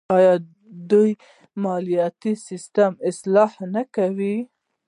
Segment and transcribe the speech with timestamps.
[0.17, 0.33] آیا
[0.89, 1.11] دوی
[1.63, 4.35] مالیاتي سیستم اصلاح نه کوي؟